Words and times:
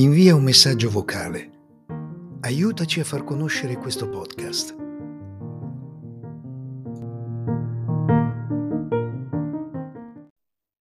Invia 0.00 0.34
un 0.34 0.42
messaggio 0.42 0.88
vocale. 0.88 1.50
Aiutaci 2.40 3.00
a 3.00 3.04
far 3.04 3.22
conoscere 3.22 3.76
questo 3.76 4.08
podcast. 4.08 4.74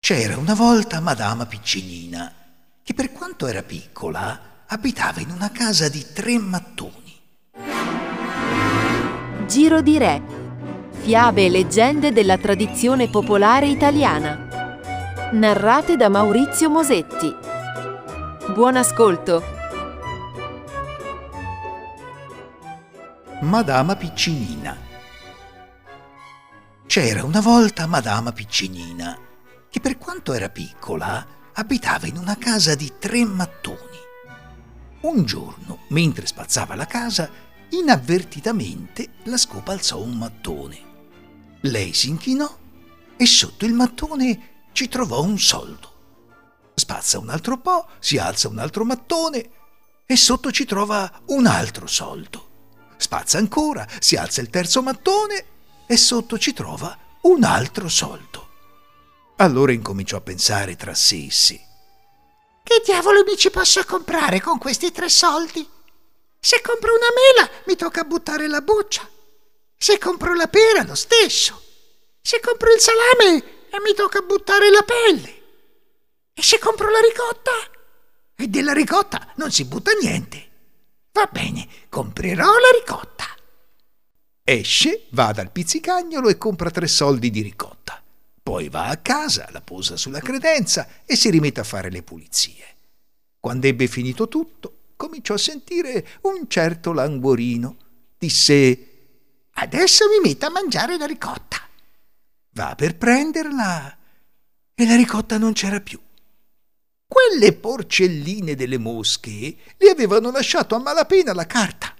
C'era 0.00 0.38
una 0.38 0.54
volta 0.54 1.00
Madama 1.00 1.44
Piccinina, 1.44 2.32
che 2.82 2.94
per 2.94 3.12
quanto 3.12 3.46
era 3.46 3.62
piccola 3.62 4.64
abitava 4.66 5.20
in 5.20 5.28
una 5.28 5.50
casa 5.50 5.90
di 5.90 6.06
tre 6.14 6.38
mattoni. 6.38 7.20
Giro 9.46 9.82
di 9.82 9.98
Re. 9.98 10.22
Fiabe 10.88 11.44
e 11.44 11.50
leggende 11.50 12.12
della 12.12 12.38
tradizione 12.38 13.10
popolare 13.10 13.66
italiana. 13.66 14.48
Narrate 15.32 15.96
da 15.96 16.08
Maurizio 16.08 16.70
Mosetti. 16.70 17.41
Buon 18.52 18.76
ascolto! 18.76 19.42
Madama 23.40 23.96
Piccinina 23.96 24.76
C'era 26.86 27.24
una 27.24 27.40
volta 27.40 27.86
Madama 27.86 28.30
Piccinina, 28.32 29.18
che 29.70 29.80
per 29.80 29.96
quanto 29.96 30.34
era 30.34 30.50
piccola 30.50 31.26
abitava 31.54 32.06
in 32.06 32.18
una 32.18 32.36
casa 32.36 32.74
di 32.74 32.92
tre 32.98 33.24
mattoni. 33.24 33.98
Un 35.00 35.24
giorno, 35.24 35.78
mentre 35.88 36.26
spazzava 36.26 36.74
la 36.74 36.86
casa, 36.86 37.30
inavvertitamente 37.70 39.14
la 39.24 39.38
scopa 39.38 39.72
alzò 39.72 39.98
un 39.98 40.18
mattone. 40.18 40.78
Lei 41.62 41.94
si 41.94 42.10
inchinò 42.10 42.54
e 43.16 43.24
sotto 43.24 43.64
il 43.64 43.72
mattone 43.72 44.66
ci 44.72 44.88
trovò 44.88 45.22
un 45.22 45.38
soldo. 45.38 45.91
Spazza 46.92 47.18
un 47.18 47.30
altro 47.30 47.56
po', 47.56 47.88
si 48.00 48.18
alza 48.18 48.48
un 48.48 48.58
altro 48.58 48.84
mattone 48.84 49.50
e 50.04 50.14
sotto 50.14 50.52
ci 50.52 50.66
trova 50.66 51.22
un 51.28 51.46
altro 51.46 51.86
soldo. 51.86 52.50
Spazza 52.98 53.38
ancora, 53.38 53.88
si 53.98 54.16
alza 54.16 54.42
il 54.42 54.50
terzo 54.50 54.82
mattone 54.82 55.44
e 55.86 55.96
sotto 55.96 56.38
ci 56.38 56.52
trova 56.52 56.94
un 57.22 57.44
altro 57.44 57.88
soldo. 57.88 58.48
Allora 59.36 59.72
incominciò 59.72 60.18
a 60.18 60.20
pensare 60.20 60.76
tra 60.76 60.92
sé 60.92 61.24
e 61.24 61.30
sé. 61.30 61.60
Che 62.62 62.82
diavolo 62.84 63.24
mi 63.24 63.38
ci 63.38 63.48
posso 63.48 63.82
comprare 63.86 64.42
con 64.42 64.58
questi 64.58 64.92
tre 64.92 65.08
soldi? 65.08 65.66
Se 66.38 66.60
compro 66.60 66.92
una 66.92 67.08
mela 67.40 67.50
mi 67.68 67.74
tocca 67.74 68.04
buttare 68.04 68.48
la 68.48 68.60
buccia. 68.60 69.08
Se 69.78 69.96
compro 69.96 70.34
la 70.34 70.46
pera 70.46 70.82
lo 70.82 70.94
stesso. 70.94 71.58
Se 72.20 72.38
compro 72.40 72.70
il 72.70 72.80
salame 72.80 73.44
mi 73.82 73.94
tocca 73.94 74.20
buttare 74.20 74.70
la 74.70 74.82
pelle. 74.82 75.40
E 76.34 76.42
se 76.42 76.58
compro 76.58 76.90
la 76.90 77.00
ricotta? 77.00 77.50
E 78.34 78.48
della 78.48 78.72
ricotta 78.72 79.32
non 79.36 79.50
si 79.50 79.64
butta 79.64 79.92
niente. 80.00 80.50
Va 81.12 81.28
bene, 81.30 81.68
comprerò 81.88 82.44
la 82.44 82.78
ricotta. 82.78 83.24
Esce, 84.42 85.06
va 85.10 85.32
dal 85.32 85.52
pizzicagnolo 85.52 86.28
e 86.28 86.38
compra 86.38 86.70
tre 86.70 86.88
soldi 86.88 87.30
di 87.30 87.42
ricotta. 87.42 88.02
Poi 88.42 88.68
va 88.68 88.88
a 88.88 88.96
casa, 88.96 89.46
la 89.52 89.60
posa 89.60 89.96
sulla 89.96 90.20
credenza 90.20 90.88
e 91.04 91.14
si 91.14 91.30
rimette 91.30 91.60
a 91.60 91.64
fare 91.64 91.90
le 91.90 92.02
pulizie. 92.02 92.64
Quando 93.38 93.66
ebbe 93.66 93.86
finito 93.86 94.26
tutto, 94.26 94.92
cominciò 94.96 95.34
a 95.34 95.38
sentire 95.38 96.18
un 96.22 96.48
certo 96.48 96.92
languorino. 96.92 97.76
Disse: 98.18 98.88
Adesso 99.52 100.08
mi 100.08 100.28
metto 100.28 100.46
a 100.46 100.50
mangiare 100.50 100.96
la 100.96 101.06
ricotta. 101.06 101.58
Va 102.54 102.74
per 102.74 102.96
prenderla 102.96 103.96
e 104.74 104.86
la 104.86 104.96
ricotta 104.96 105.38
non 105.38 105.52
c'era 105.52 105.80
più. 105.80 106.00
Quelle 107.32 107.54
porcelline 107.54 108.54
delle 108.54 108.76
mosche 108.76 109.56
le 109.78 109.88
avevano 109.88 110.30
lasciato 110.30 110.74
a 110.74 110.78
malapena 110.78 111.32
la 111.32 111.46
carta. 111.46 111.94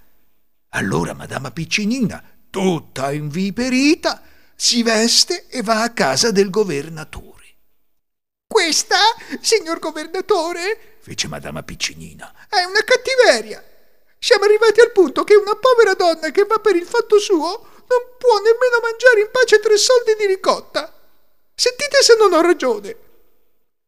Allora 0.69 1.15
Madama 1.15 1.49
Piccinina, 1.49 2.23
tutta 2.51 3.11
inviperita, 3.11 4.21
si 4.55 4.83
veste 4.83 5.47
e 5.47 5.63
va 5.63 5.81
a 5.81 5.91
casa 5.91 6.29
del 6.29 6.51
governatore. 6.51 7.55
Questa, 8.45 8.99
signor 9.41 9.79
governatore, 9.79 10.99
fece 11.01 11.27
Madama 11.27 11.63
Piccinina, 11.63 12.31
è 12.47 12.63
una 12.65 12.83
cattiveria. 12.83 13.63
Siamo 14.19 14.43
arrivati 14.43 14.81
al 14.81 14.91
punto 14.91 15.23
che 15.23 15.33
una 15.33 15.55
povera 15.55 15.95
donna 15.95 16.29
che 16.29 16.45
va 16.45 16.59
per 16.59 16.75
il 16.75 16.85
fatto 16.85 17.17
suo 17.17 17.47
non 17.87 18.17
può 18.19 18.35
nemmeno 18.35 18.77
mangiare 18.83 19.21
in 19.21 19.29
pace 19.31 19.59
tre 19.59 19.77
soldi 19.77 20.13
di 20.15 20.27
ricotta. 20.27 20.93
Sentite 21.55 22.03
se 22.03 22.17
non 22.19 22.33
ho 22.33 22.41
ragione 22.41 23.11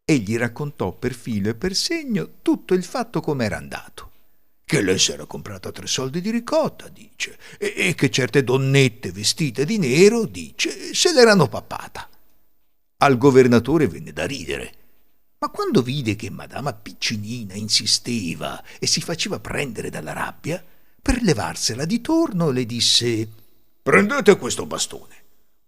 e 0.05 0.17
gli 0.17 0.37
raccontò 0.37 0.91
per 0.91 1.15
filo 1.15 1.49
e 1.49 1.55
per 1.55 1.75
segno 1.75 2.35
tutto 2.43 2.75
il 2.75 2.83
fatto 2.83 3.21
com'era 3.21 3.57
andato. 3.57 4.11
Che 4.63 4.81
lei 4.81 4.99
si 4.99 5.11
era 5.11 5.25
comprata 5.25 5.71
tre 5.71 5.87
soldi 5.87 6.21
di 6.21 6.29
ricotta, 6.29 6.87
dice, 6.89 7.37
e, 7.57 7.73
e 7.75 7.95
che 7.95 8.11
certe 8.11 8.43
donnette 8.43 9.11
vestite 9.11 9.65
di 9.65 9.79
nero, 9.79 10.25
dice, 10.25 10.93
se 10.93 11.11
l'erano 11.11 11.47
pappata. 11.47 12.07
Al 12.97 13.17
governatore 13.17 13.87
venne 13.87 14.13
da 14.13 14.25
ridere, 14.25 14.73
ma 15.39 15.49
quando 15.49 15.81
vide 15.81 16.15
che 16.15 16.29
Madama 16.29 16.73
Piccinina 16.73 17.55
insisteva 17.55 18.63
e 18.79 18.87
si 18.87 19.01
faceva 19.01 19.39
prendere 19.39 19.89
dalla 19.89 20.13
rabbia, 20.13 20.63
per 21.01 21.21
levarsela 21.21 21.85
di 21.85 22.01
torno 22.01 22.51
le 22.51 22.65
disse 22.65 23.27
Prendete 23.83 24.37
questo 24.37 24.65
bastone 24.65 25.24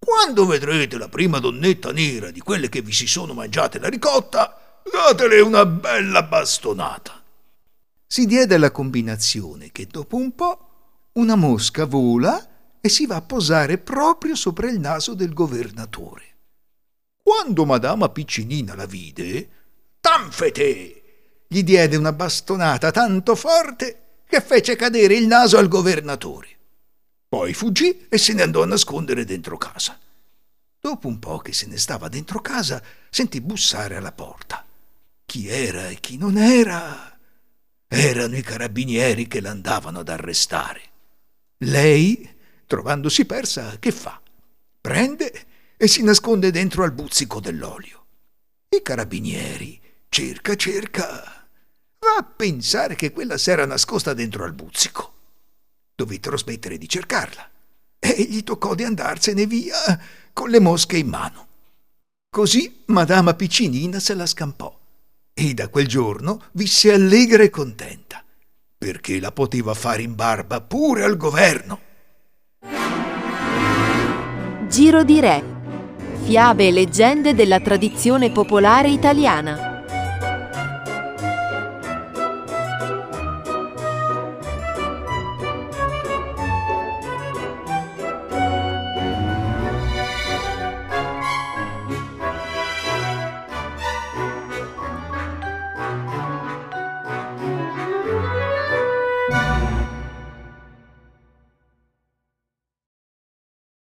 quando 0.07 0.45
vedrete 0.45 0.97
la 0.97 1.09
prima 1.09 1.37
donnetta 1.39 1.91
nera 1.91 2.31
di 2.31 2.39
quelle 2.39 2.69
che 2.69 2.81
vi 2.81 2.93
si 2.93 3.05
sono 3.05 3.33
mangiate 3.33 3.77
la 3.77 3.89
ricotta, 3.89 4.79
datele 4.89 5.41
una 5.41 5.65
bella 5.65 6.23
bastonata. 6.23 7.21
Si 8.07 8.25
diede 8.25 8.57
la 8.57 8.71
combinazione 8.71 9.69
che 9.73 9.85
dopo 9.85 10.15
un 10.15 10.33
po' 10.33 11.09
una 11.11 11.35
mosca 11.35 11.83
vola 11.83 12.77
e 12.79 12.87
si 12.87 13.05
va 13.05 13.17
a 13.17 13.21
posare 13.21 13.79
proprio 13.79 14.35
sopra 14.35 14.69
il 14.69 14.79
naso 14.79 15.13
del 15.13 15.33
governatore. 15.33 16.23
Quando 17.21 17.65
Madama 17.65 18.07
Piccinina 18.07 18.75
la 18.75 18.85
vide, 18.85 19.49
tanfete! 19.99 21.01
gli 21.49 21.63
diede 21.63 21.97
una 21.97 22.13
bastonata 22.13 22.91
tanto 22.91 23.35
forte 23.35 24.03
che 24.25 24.39
fece 24.39 24.77
cadere 24.77 25.15
il 25.15 25.27
naso 25.27 25.57
al 25.57 25.67
governatore. 25.67 26.56
Poi 27.29 27.53
fuggì 27.53 28.07
e 28.07 28.17
se 28.17 28.31
ne 28.31 28.41
andò 28.41 28.63
a 28.63 28.65
nascondere 28.65 29.25
dentro 29.25 29.57
casa. 29.57 29.99
Dopo 30.79 31.09
un 31.09 31.19
po' 31.19 31.39
che 31.39 31.51
se 31.51 31.65
ne 31.65 31.77
stava 31.77 32.07
dentro 32.07 32.39
casa, 32.39 32.81
sentì 33.09 33.41
bussare 33.41 33.97
alla 33.97 34.13
porta. 34.13 34.65
Chi 35.25 35.49
era 35.49 35.89
e 35.89 35.99
chi 35.99 36.15
non 36.17 36.37
era? 36.37 37.19
Erano 37.85 38.37
i 38.37 38.41
carabinieri 38.41 39.27
che 39.27 39.41
l'andavano 39.41 39.99
ad 39.99 40.09
arrestare. 40.09 40.81
Lei, 41.57 42.29
trovandosi 42.65 43.25
persa, 43.25 43.77
che 43.77 43.91
fa? 43.91 44.21
Prende 44.79 45.45
e 45.75 45.87
si 45.89 46.03
nasconde 46.03 46.49
dentro 46.49 46.83
al 46.83 46.93
buzzico 46.93 47.41
dell'olio. 47.41 48.05
I 48.69 48.81
carabinieri, 48.81 49.81
cerca, 50.07 50.55
cerca, 50.55 51.05
va 51.99 52.15
a 52.19 52.23
pensare 52.23 52.95
che 52.95 53.11
quella 53.11 53.37
s'era 53.37 53.65
nascosta 53.65 54.13
dentro 54.13 54.45
al 54.45 54.53
buzzico 54.53 55.15
dovettero 55.97 56.37
smettere 56.37 56.77
di 56.77 56.87
cercarla 56.87 57.49
e 57.97 58.27
gli 58.29 58.43
toccò 58.43 58.75
di 58.75 58.83
andarsene 58.83 59.47
via 59.47 59.99
con 60.31 60.49
le 60.49 60.59
mosche 60.59 60.97
in 60.97 61.07
mano. 61.07 61.47
Così 62.29 62.83
Madama 62.85 63.33
Piccinina 63.33 63.99
se 63.99 64.13
la 64.13 64.27
scampò 64.27 64.77
e 65.33 65.53
da 65.55 65.69
quel 65.69 65.87
giorno 65.87 66.43
visse 66.51 66.93
allegra 66.93 67.41
e 67.41 67.49
contenta, 67.49 68.23
perché 68.77 69.19
la 69.19 69.31
poteva 69.31 69.73
fare 69.73 70.03
in 70.03 70.13
barba 70.13 70.61
pure 70.61 71.03
al 71.03 71.17
governo. 71.17 71.79
Giro 74.69 75.03
di 75.03 75.19
Re. 75.19 75.55
Fiabe 76.25 76.67
e 76.67 76.71
leggende 76.71 77.33
della 77.33 77.59
tradizione 77.59 78.31
popolare 78.31 78.89
italiana 78.89 79.76